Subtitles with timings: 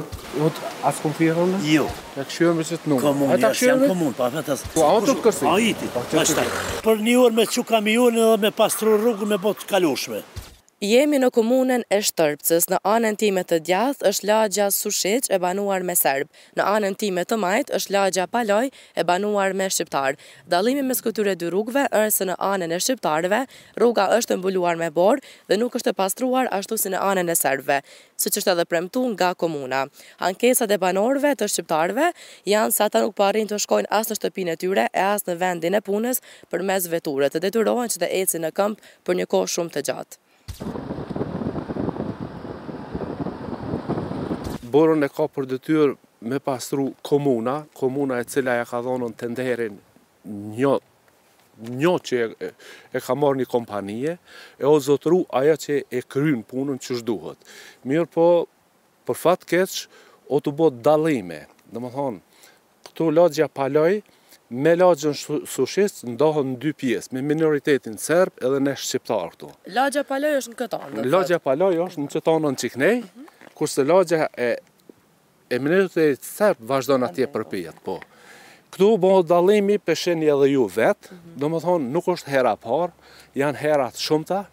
[0.47, 1.85] Udë, asë këmë përë Jo.
[2.17, 3.05] E këshu e me qëtë nukë.
[3.05, 4.71] Komunë, jasë, jam komun, pa fëtë asë.
[4.73, 5.47] Po, A të të kësi?
[5.51, 6.45] A i pa po, qëtë.
[6.87, 10.23] Për një orë me që kam i unë edhe me pastru rrugë me botë kalushme.
[10.83, 15.79] Jemi në komunën e Shtërpcës, në anën time të djath është lagja sushiq e banuar
[15.87, 16.27] me serbë,
[16.59, 20.19] në anën time të majtë është lagja paloj e banuar me shqiptarë.
[20.51, 23.39] Dalimi me s'këtyre dy rrugve është në anën e shqiptarëve,
[23.79, 25.21] rruga është të mbuluar me borë
[25.53, 27.79] dhe nuk është të pastruar ashtu si në anën e serbëve,
[28.19, 29.81] së që është edhe premtu nga komuna.
[30.19, 32.07] Ankesat e banorve të shqiptarëve
[32.51, 35.35] janë sa ta nuk parin të shkojnë asë në shtëpin e tyre e asë në
[35.45, 36.19] vendin e punës
[36.51, 37.31] për mes veturët
[44.73, 45.93] Borën e ka për dëtyr
[46.29, 49.79] me pastru komuna, komuna e cila ja ka dhonën tenderin
[50.53, 50.75] një
[51.63, 52.51] një që e,
[53.01, 54.13] ka marrë një kompanije,
[54.61, 57.37] e o zotru aja që e krynë punën që shduhet.
[57.89, 58.25] Mirë po,
[59.09, 59.75] për fatë keq,
[60.33, 61.43] o të botë dalime.
[61.71, 62.41] Dhe më thonë,
[62.89, 63.99] këtu lodgja paloj,
[64.53, 65.15] Me lagjën
[65.49, 69.47] sushis ndohën në dy pjesë, me minoritetin serb edhe në shqiptar këtu.
[69.73, 71.05] Lagja Paloj është në këtë anë?
[71.09, 72.99] Lagja Paloj është në qëtë anë në Qiknej,
[73.57, 74.51] kurse lagja e,
[75.49, 77.95] e minoritetit serb vazhdo në atje për pjetë, po.
[78.77, 82.93] Këtu bëhë dalimi edhe ju vetë, do më thonë nuk është hera parë,
[83.37, 84.43] janë herat shumëta,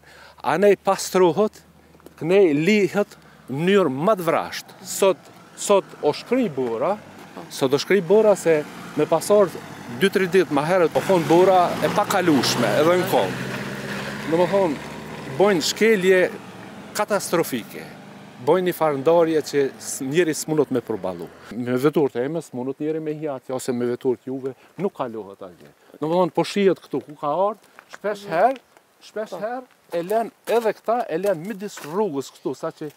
[0.41, 1.61] a ne pastruhët,
[2.25, 3.19] nej lihët
[3.53, 4.81] njërë të vrashtë.
[4.97, 5.21] Sot,
[5.61, 6.95] sot o shkri bura,
[7.53, 8.63] sot është shkri bura se
[8.97, 13.33] me pasorë 2-3 ditë më herët, po thonë bura e pa edhe në kohë.
[14.31, 14.75] Në më thonë,
[15.39, 16.21] bojnë shkelje
[16.97, 17.83] katastrofike.
[18.47, 19.61] Bojnë një farëndarje që
[20.09, 21.27] njëri s'munot me përbalu.
[21.53, 25.43] Me vetur të eme, s'munot njëri me hjatë, ose me vetur të juve, nuk kalohet
[25.45, 25.69] atje.
[26.01, 28.61] Në më thonë, po shijet këtu, ku ka ardë, shpesh herë,
[29.05, 32.93] shpesh herë, e len edhe këta, e len midis rrugës këtu, sa që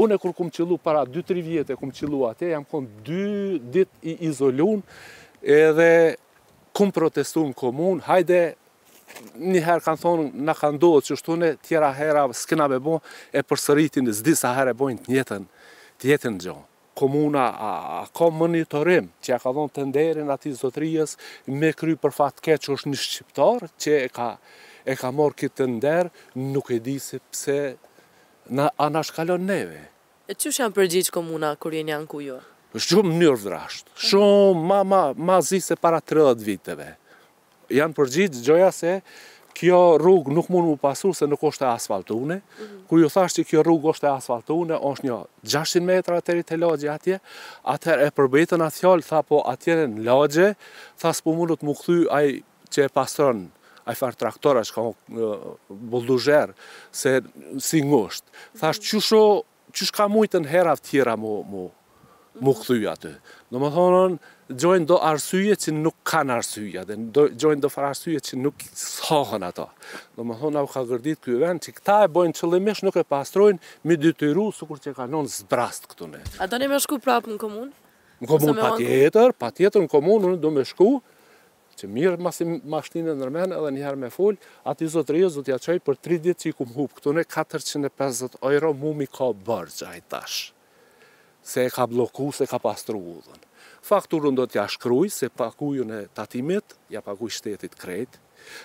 [0.00, 3.88] Unë kur kum qëllu para 2-3 vjetë e kum qëllu atje, jam kon 2 dit
[4.06, 4.78] i izolun
[5.42, 5.88] edhe
[6.80, 8.38] kumë protestu në komunë, hajde,
[9.52, 12.98] njëherë kanë thonë, në kanë do të shtune, tjera hera, s'kina me bo,
[13.36, 15.44] e përsëritin, zdi sa herë e bojnë të njëtën,
[16.00, 16.54] të jetën gjo.
[17.00, 17.70] Komuna a,
[18.16, 21.14] ka monitorim që e ka dhonë të nderin ati zotrijës
[21.48, 24.28] me kry për fatke që është një shqiptar që e ka,
[24.90, 25.96] e ka morë këtë të
[26.54, 27.58] nuk e di se pse
[28.58, 29.80] na, a nashkallon neve.
[30.30, 32.20] E që janë përgjith komuna kër jenë janë ku
[32.76, 33.58] është shumë njërë
[34.10, 36.92] shumë ma, ma, ma zi se para 30 viteve.
[37.70, 38.92] Janë përgjitë gjoja se
[39.60, 43.44] kjo rrugë nuk mund më pasu se nuk është e asfaltune, mm kur ju thashtë
[43.44, 45.16] që kjo rrugë është e asfaltune, është një
[45.52, 47.18] 600 metra atëri të lagje atje,
[47.70, 50.48] atër e përbetën atë fjallë, tha po atje në lagje,
[50.98, 52.32] tha s'po mundut më këthy aj
[52.74, 53.44] që e pastron,
[53.86, 54.86] aj farë traktora që ka
[55.70, 56.50] më
[56.98, 57.14] se
[57.62, 58.24] si ngusht.
[58.24, 59.02] Mm Thashtë
[59.70, 61.68] që shka mujtë në herav tjera mu, mu,
[62.38, 63.10] mu këthuj atë.
[63.50, 64.14] Në më thonën,
[64.54, 69.42] gjojnë do arsyje që nuk kanë arsyje, dhe gjojnë do farë arsyje që nuk sohën
[69.46, 69.66] ato.
[70.18, 73.06] Në më thonë, au ka gërdit kjo vend, që këta e bojnë qëllimish nuk e
[73.10, 76.22] pastrojnë, mi dytyru, su sukur që kanon zbrast këtu ne.
[76.38, 77.72] A do një me shku prapë në komunë?
[78.22, 80.90] Në komunë pa tjetër, pa tjetër në komunë, unë do me shku,
[81.80, 84.36] që mirë masi mashtinë në nërmen, edhe njëherë me full,
[84.68, 88.36] ati zotë rjo zotë ja qoj për 30 ditë që i hupë, këtu ne 450
[88.44, 90.50] euro mu mi ka bërgjaj tashë
[91.42, 93.40] se e ka bloku, se ka pastru udhën.
[93.80, 98.20] Fakturën do t'ja shkruj, se pakujën e tatimit, ja pakuj shtetit krejt,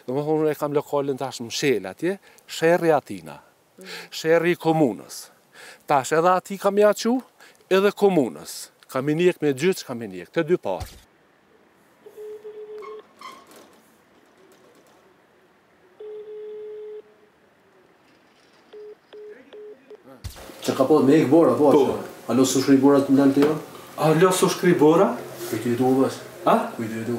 [0.07, 3.39] do më thonë e kam lokalin tash më shelë atje, shërri atina,
[4.11, 5.29] shërri komunës.
[5.87, 7.16] Tash edhe ati kam jaqu,
[7.72, 8.72] edhe komunës.
[8.91, 11.03] Kam i njek me gjyç, kam i njek, të dy parë.
[20.66, 21.97] Që ka po me ikë bora, po, po.
[22.27, 23.55] A lo su shkribora të ndalë të jo?
[24.01, 25.11] A lo su shkribora?
[25.49, 26.16] Kuj të jetu bas?
[26.49, 26.55] A?
[26.73, 27.17] Kuj të jetu?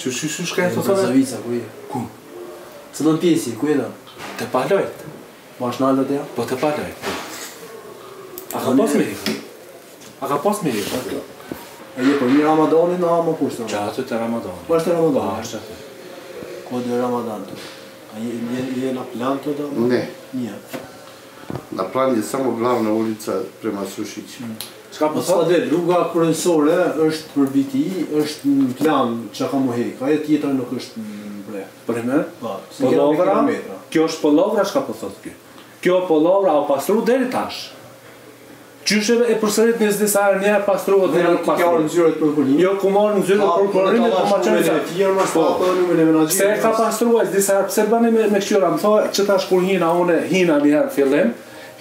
[0.00, 1.02] Që shkri su shkaj të sotë?
[1.04, 1.66] Zavica, kuj e?
[1.90, 2.00] Ku?
[2.96, 3.90] Se do në pjesi, kuj e da?
[4.40, 5.04] Te palojt?
[5.58, 6.24] Ma është nalë të jo?
[6.38, 7.10] Po te palojt.
[8.56, 9.18] A ka pas me i?
[10.24, 10.86] A ka pas me i?
[10.96, 13.68] A je për një ramadani në amë kushtë?
[13.74, 14.68] Qa atë po të ramadani?
[14.70, 15.36] Ma është të ramadani?
[15.36, 16.58] Ma është të të
[19.20, 20.84] të të të të të
[21.76, 24.38] Në plan një samo glavna në ulica prema sushit.
[24.96, 25.14] Ska mm.
[25.14, 27.82] po thotë dhe rruga kërënësore është për biti,
[28.22, 31.64] është në plan që ka mu hek, a tjetra nuk është në bre.
[31.88, 33.38] Për e mërë, po, po lavëra,
[33.94, 35.36] kjo është po lavëra, shka po thotë kjo,
[35.86, 37.75] kjo po lavëra a pasru deri tashë.
[38.86, 41.80] Qysheve e përsërit njës disa herë njëra pastrohet njëra nuk pastrohet.
[41.82, 42.58] në zyre të përpunim.
[42.62, 45.70] Jo, ku marë në zyre të përpunim dhe ku ma qënë të firma, së të
[45.80, 46.34] në menagjim.
[46.36, 49.48] Se e ka pastruar disa herë, pse bani me, me këqyra, më thoe që tash
[49.50, 51.32] kur hina une, hina një herë fillim,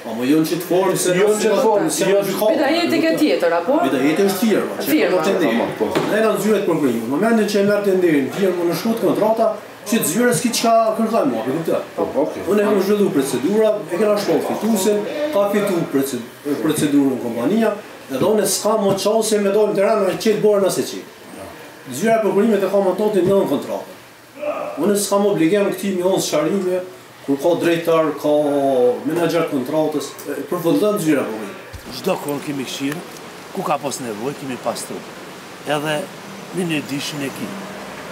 [0.02, 2.58] Po, më jon çit formë se jon çit formë, se jon çit formë.
[2.58, 3.76] Vetëm jetë ke tjetër apo?
[3.86, 4.50] Vetëm jetë është
[4.90, 5.90] tjetër, po.
[5.94, 6.04] po.
[6.10, 7.02] Ne na zyret për gjithë.
[7.04, 9.52] Në momentin që merr tenderin, vjen në shkut kontrata,
[9.88, 11.78] që të zgjurë s'ki qka kërkaj mua, për këpëta.
[11.96, 14.98] Po, unë e kam zhvillu procedura, e kena shkollë fitusin,
[15.34, 16.20] ka fitu
[16.62, 17.70] procedurën në kompania,
[18.12, 20.84] edhe unë e s'ka më qalë se me dojmë të rrëmë e qëtë borë nëse
[20.90, 21.00] që.
[21.90, 23.96] Zgjurë e përkullimet e ka më totin në në kontratë.
[24.84, 26.82] Unë e s'ka më obligem këti një onë sharime,
[27.24, 28.34] kur ka drejtar, ka
[29.06, 30.12] menager kontratës,
[30.52, 31.80] përfëllën zgjurë e përkullimet.
[32.00, 33.02] Zdo kërën kemi këshirë,
[33.56, 35.00] ku ka pas nevoj, kemi pas të
[35.74, 35.96] edhe
[36.56, 37.48] në një dishin e ki,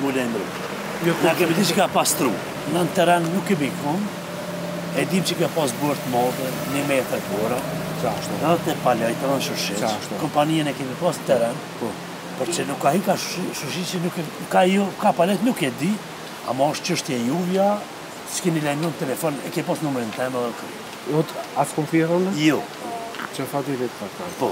[0.03, 0.68] mulej në rëpër.
[1.07, 2.01] Jo, në kemi di që ka po.
[2.01, 2.31] pas tru.
[2.75, 4.23] Në në teren nuk kemi kënë,
[4.99, 7.59] e dim që ka pas bërë modë, një me e të kërë,
[8.09, 10.15] edhe të palaj, të rënë shushit.
[10.23, 11.91] Kompanijën e kemi pas të teren, po.
[12.41, 14.19] për që nuk ka hi ka shushit që nuk
[14.51, 15.93] ka ju, ka palet nuk e di,
[16.49, 17.69] a ma është qështë e juvja,
[18.35, 20.83] që keni në telefon, e ke pas nëmërën të temë dhe kërë.
[21.15, 22.59] Jotë asë konfirë Jo.
[23.37, 24.51] Që fa të i vetë për Po.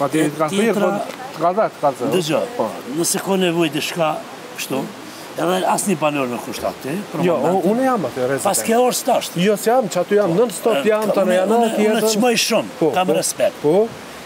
[0.00, 0.90] Fa i vetë kërë?
[1.36, 2.10] Të ka të kërë?
[2.16, 2.66] Dë
[2.96, 4.10] nëse ko nevoj dhe shka,
[4.56, 4.80] kështu,
[5.38, 6.92] Edhe asë një panor në kushtat ti?
[7.24, 7.38] Jo,
[7.68, 8.44] unë jam atë, rezete.
[8.44, 9.38] Pas ke orë stasht?
[9.40, 12.02] Jo, se jam, që aty jam, nëndë stot jam, të në janë atë jetën.
[12.02, 13.56] Unë që mëjë shumë, po, kam po, respekt.
[13.62, 13.72] Po?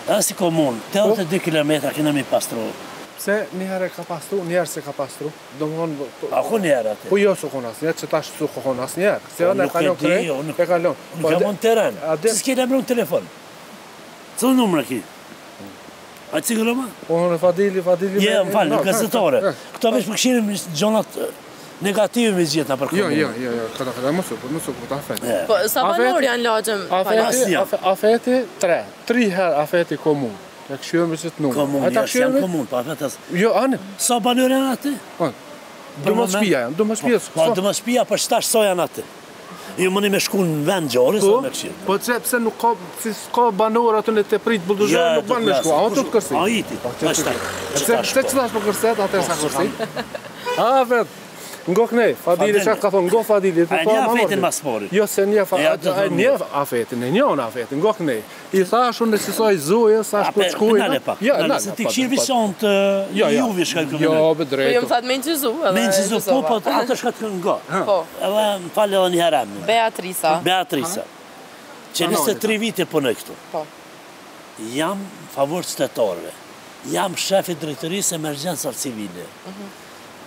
[0.08, 2.67] Edhe si komunë, 82 km këna mi pastru.
[3.23, 5.31] Se njëherë e ka pastru, njëherë se ka pastru.
[5.61, 6.11] Do më honë...
[6.25, 7.08] Po, A ku njëherë atë?
[7.14, 9.32] Po jo su kona, së njëherë që tash su kona, së njëherë.
[9.37, 11.03] Se edhe e kalon krej, jo, e kalon.
[11.31, 13.35] Nuk si telefon.
[16.34, 16.84] A të cikërë më?
[17.06, 18.23] Po në Fadili, Fadili...
[18.25, 19.40] Jo, më falë, në gazetore.
[19.76, 21.19] Këto vesh përkëshirë në gjonat
[21.87, 23.20] negative me zgjeta për jo, komunë.
[23.20, 25.37] Jo, jo, jo, këta këta, më supë, më supë, këta afeti.
[25.50, 26.84] Po, sa banor janë lagëm?
[26.99, 27.58] Afeti,
[27.93, 30.43] afeti, tre, tri her afeti komunë.
[30.67, 31.58] Të këshirë më qëtë nukë.
[31.60, 33.20] Komunë, jes, janë komunë, pa afetës.
[33.39, 33.79] Jo, anë.
[34.08, 34.96] Sa banor janë atë?
[36.08, 37.22] Dëmë shpia janë, dëmë po, shpia.
[37.36, 39.06] Po, dëmë shpia, për shtash so janë atë?
[39.83, 41.75] ju mëni me shku në vend Gjarës, sa me këshirë.
[41.87, 45.49] Po, që pëse nuk ka, si s'ka banor atë në të pritë bulduzhe, nuk banë
[45.51, 46.39] me shku, a o të të kërsi?
[46.41, 48.91] A i ti, a shtë të Që po të kërsi?
[48.91, 49.53] A të kërsi?
[49.56, 50.56] kërsi?
[50.67, 51.23] A vetë.
[51.69, 53.94] Ngoh ne, Fadili çka ka thon, ngoh Fadili, po ta mamon.
[53.99, 54.93] Ai nia fetin sportit.
[54.94, 58.15] Jo se nia fa, ai nia a fetin, ne nia na fetin, ngoh ne.
[58.55, 60.67] I thash unë se soi zoi, sa as po
[61.20, 62.53] Jo, na se ti kishin vision
[63.13, 63.99] Juve shka këtu.
[63.99, 64.69] Jo, po drejt.
[64.69, 65.73] Po jam thad me Jezu, edhe.
[65.81, 67.56] Me Jezu po po atë shka të ngo.
[67.91, 67.96] Po.
[68.29, 69.41] Edhe mfal edhe një herë.
[69.73, 70.37] Beatrisa.
[70.46, 71.03] Beatrisa.
[71.96, 73.35] Që nisë tre vite po ne këtu.
[73.51, 73.65] Po.
[74.79, 75.03] Jam
[75.35, 76.31] favor shtetorëve.
[76.94, 79.27] Jam shefi i drejtorisë emergjencës civile.
[79.49, 79.69] Mhm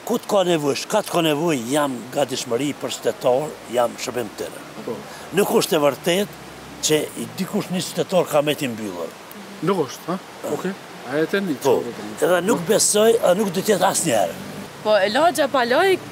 [0.09, 4.31] ku të ka nevoj, shka të ka nevoj, jam nga dishmëri për shtetor, jam shërbim
[4.39, 4.47] të
[4.87, 4.95] po.
[4.95, 5.15] në.
[5.37, 6.37] Nuk është e vërtet
[6.87, 9.11] që i dikush një shtetor ka me ti mbyllur.
[9.69, 10.15] Nuk është, ha?
[10.17, 10.55] Ah.
[10.55, 10.71] Oke,
[11.11, 11.75] a e të një të
[12.25, 14.39] Edhe nuk besoj, edhe nuk dhe tjetë asë njerë.
[14.81, 15.61] Po, e lagja pa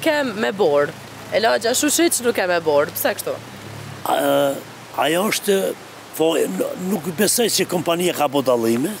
[0.04, 0.94] kem me borë.
[1.34, 2.94] E lagja shushit nuk kem me borë.
[2.94, 3.34] Pse kështu?
[4.08, 5.58] Ajo është,
[6.16, 6.36] po,
[6.86, 8.94] nuk besoj që kompanija ka bodalime,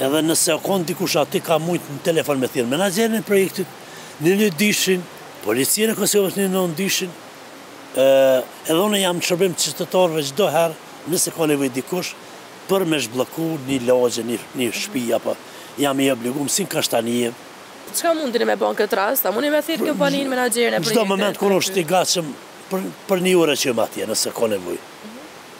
[0.00, 3.68] edhe nëse konë dikush ati ka mujtë në telefon me thirë menagjerën e projektit,
[4.24, 5.02] në një dishin,
[5.44, 7.12] policien e Kosovës një në dishin,
[7.98, 10.76] edhe unë jam qërbim qëtëtorve gjdo herë,
[11.12, 12.14] nëse konë e vëjtë dikush,
[12.70, 15.36] për me shblëku një loge, një shpi, apo
[15.80, 17.32] jam i obligu, si ka shtanije.
[17.92, 19.26] Qëka mundin me bënë këtë rast?
[19.28, 20.96] A mundin me thirë këpani në menagjerën e projektit?
[20.96, 22.32] Gjdo moment kërë është i gacëm
[23.10, 24.90] për një ure që jëmë atje, nëse konë e vëjtë.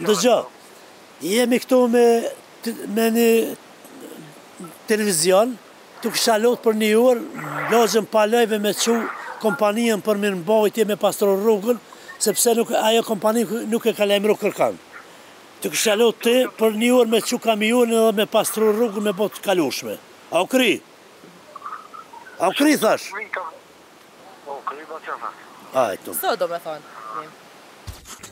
[0.00, 0.36] Në
[1.24, 3.28] jemi këtu me një
[4.90, 5.52] televizion,
[6.02, 8.96] tuk shalot për një urë, lojën palojve me që
[9.42, 11.78] kompanijën për minë bojë me pastror rrugën,
[12.26, 14.82] sepse ajo kompanijë nuk e ka rrugë kërkanë.
[15.62, 19.12] Tuk shalot të për një urë me që kam i edhe me pastror rrugën me
[19.22, 19.96] botë kalushme.
[20.34, 20.76] A u kri?
[22.42, 23.10] A u kri, thash?
[23.14, 25.30] A u kri, ba që fa?
[25.72, 26.12] A e tu.
[26.18, 27.44] Së do me thonë?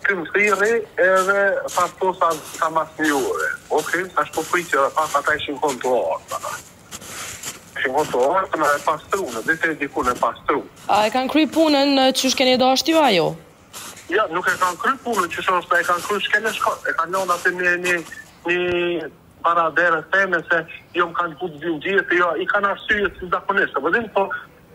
[0.04, 1.38] këm thiri edhe
[1.74, 3.48] pa të po sa, sa mas një ure.
[3.78, 6.20] Ok, sa shpo pritë edhe pas ata ishin kontuar.
[7.78, 10.60] Ishin kontuar të në pastru, në dhe të diku në pastru.
[10.92, 13.30] A e kanë kry punën në që shkeni do ashtu ajo?
[14.12, 16.84] Ja, nuk e kanë kry punën që shkeni do e kanë kry shkeni shkot.
[16.90, 17.96] E kanë nëndë atë një, një,
[18.48, 19.12] një
[19.46, 20.60] para dere teme se
[20.98, 23.80] jo më kanë putë zhjë të jo, i kanë arsyje si zakonishtë.
[23.86, 24.28] Po din po,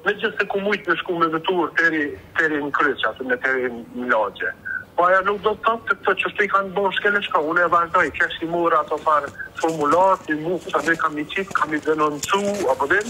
[0.07, 2.03] me gjithë se ku mujtë me shkumë me vëturë deri
[2.39, 4.53] teri në kryqë, atë me në logje.
[4.99, 8.03] و aia nuk do të thotë të çështoj kanë bërë shkelë çka unë e vazhdoj
[8.17, 12.43] që si mora ato fare formulat, i mufta dhe kam i qit, kam i denoncu,
[12.75, 13.07] apo din?